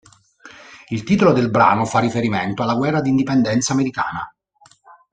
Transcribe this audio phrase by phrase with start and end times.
[0.89, 4.27] Il titolo del brano fa riferimento alla guerra d'indipendenza americana.